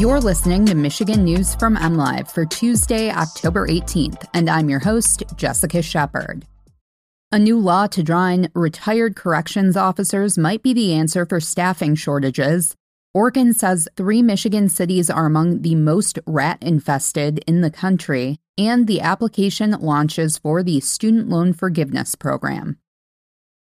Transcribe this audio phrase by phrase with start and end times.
[0.00, 5.24] You're listening to Michigan News from MLive for Tuesday, October 18th, and I'm your host,
[5.36, 6.46] Jessica Shepard.
[7.30, 11.96] A new law to draw in retired corrections officers might be the answer for staffing
[11.96, 12.74] shortages.
[13.14, 18.86] Orkin says three Michigan cities are among the most rat infested in the country, and
[18.86, 22.78] the application launches for the Student Loan Forgiveness Program.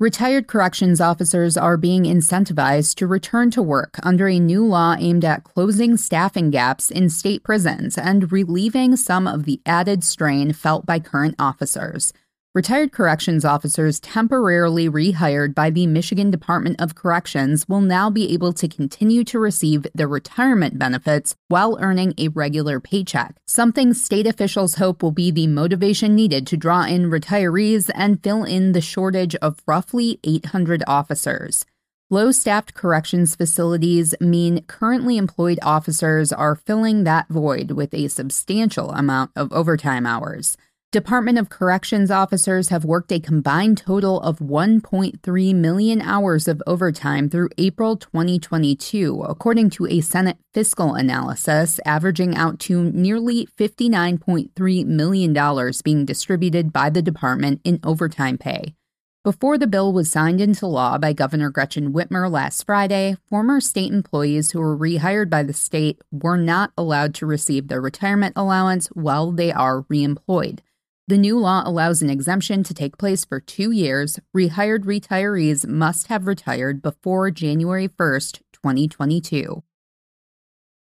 [0.00, 5.24] Retired corrections officers are being incentivized to return to work under a new law aimed
[5.24, 10.84] at closing staffing gaps in state prisons and relieving some of the added strain felt
[10.84, 12.12] by current officers.
[12.54, 18.52] Retired corrections officers temporarily rehired by the Michigan Department of Corrections will now be able
[18.52, 24.76] to continue to receive their retirement benefits while earning a regular paycheck, something state officials
[24.76, 29.34] hope will be the motivation needed to draw in retirees and fill in the shortage
[29.42, 31.64] of roughly 800 officers.
[32.08, 38.92] Low staffed corrections facilities mean currently employed officers are filling that void with a substantial
[38.92, 40.56] amount of overtime hours.
[40.94, 47.28] Department of Corrections officers have worked a combined total of 1.3 million hours of overtime
[47.28, 55.72] through April 2022, according to a Senate fiscal analysis, averaging out to nearly $59.3 million
[55.82, 58.76] being distributed by the department in overtime pay.
[59.24, 63.92] Before the bill was signed into law by Governor Gretchen Whitmer last Friday, former state
[63.92, 68.86] employees who were rehired by the state were not allowed to receive their retirement allowance
[68.94, 70.60] while they are reemployed.
[71.06, 74.18] The new law allows an exemption to take place for two years.
[74.34, 79.62] Rehired retirees must have retired before January 1st, 2022.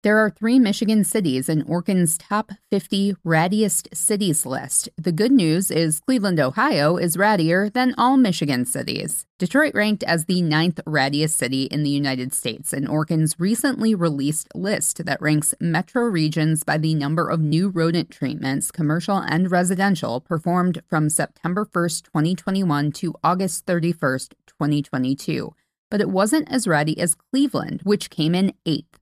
[0.01, 4.87] There are three Michigan cities in Orkin's top 50 rattiest cities list.
[4.95, 9.25] The good news is Cleveland, Ohio is rattier than all Michigan cities.
[9.39, 14.47] Detroit ranked as the ninth rattiest city in the United States in Orkin's recently released
[14.55, 20.21] list that ranks metro regions by the number of new rodent treatments, commercial and residential,
[20.21, 25.53] performed from September 1st, 2021 to August 31st, 2022.
[25.91, 28.98] But it wasn't as ratty as Cleveland, which came in eighth.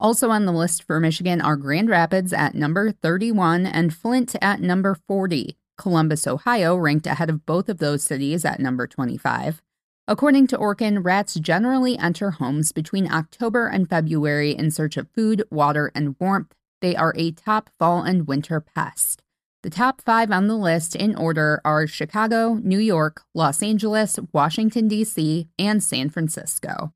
[0.00, 4.60] Also on the list for Michigan are Grand Rapids at number 31 and Flint at
[4.60, 5.56] number 40.
[5.76, 9.62] Columbus, Ohio ranked ahead of both of those cities at number 25.
[10.06, 15.44] According to Orkin, rats generally enter homes between October and February in search of food,
[15.50, 16.54] water, and warmth.
[16.82, 19.22] They are a top fall and winter pest.
[19.62, 24.88] The top five on the list in order are Chicago, New York, Los Angeles, Washington,
[24.88, 26.92] D.C., and San Francisco.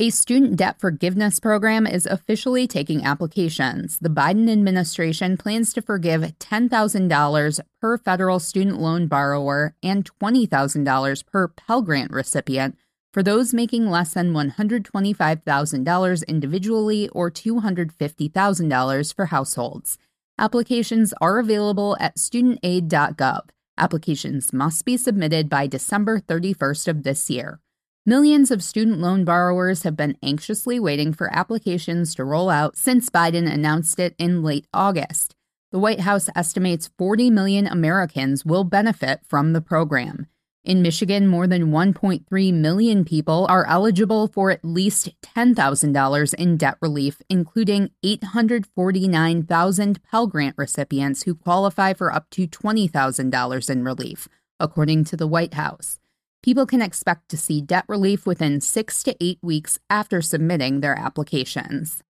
[0.00, 3.96] A student debt forgiveness program is officially taking applications.
[4.00, 11.46] The Biden administration plans to forgive $10,000 per federal student loan borrower and $20,000 per
[11.46, 12.76] Pell Grant recipient
[13.12, 19.98] for those making less than $125,000 individually or $250,000 for households.
[20.36, 23.42] Applications are available at studentaid.gov.
[23.78, 27.60] Applications must be submitted by December 31st of this year.
[28.06, 33.08] Millions of student loan borrowers have been anxiously waiting for applications to roll out since
[33.08, 35.34] Biden announced it in late August.
[35.72, 40.26] The White House estimates 40 million Americans will benefit from the program.
[40.64, 46.76] In Michigan, more than 1.3 million people are eligible for at least $10,000 in debt
[46.82, 54.28] relief, including 849,000 Pell Grant recipients who qualify for up to $20,000 in relief,
[54.60, 55.98] according to the White House
[56.44, 60.96] people can expect to see debt relief within six to eight weeks after submitting their
[60.96, 62.04] applications.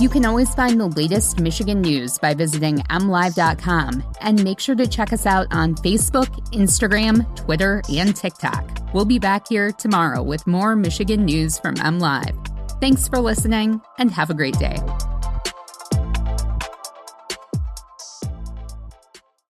[0.00, 4.88] You can always find the latest Michigan news by visiting mlive.com and make sure to
[4.88, 8.92] check us out on Facebook, Instagram, Twitter, and TikTok.
[8.92, 12.36] We'll be back here tomorrow with more Michigan news from MLive.
[12.80, 14.78] Thanks for listening and have a great day.